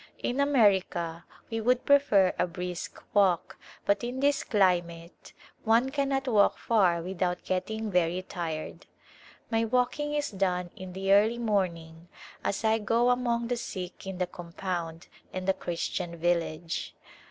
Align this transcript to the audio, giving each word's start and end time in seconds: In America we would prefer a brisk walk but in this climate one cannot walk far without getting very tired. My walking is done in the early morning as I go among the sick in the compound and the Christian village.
In 0.23 0.39
America 0.39 1.25
we 1.51 1.61
would 1.61 1.85
prefer 1.85 2.33
a 2.39 2.47
brisk 2.47 3.03
walk 3.13 3.59
but 3.85 4.03
in 4.03 4.19
this 4.19 4.43
climate 4.43 5.31
one 5.63 5.91
cannot 5.91 6.27
walk 6.27 6.57
far 6.57 7.03
without 7.03 7.45
getting 7.45 7.91
very 7.91 8.23
tired. 8.23 8.87
My 9.51 9.63
walking 9.63 10.15
is 10.15 10.31
done 10.31 10.71
in 10.75 10.93
the 10.93 11.13
early 11.13 11.37
morning 11.37 12.07
as 12.43 12.63
I 12.63 12.79
go 12.79 13.11
among 13.11 13.47
the 13.47 13.57
sick 13.57 14.07
in 14.07 14.17
the 14.17 14.25
compound 14.25 15.07
and 15.31 15.47
the 15.47 15.53
Christian 15.53 16.15
village. 16.15 16.95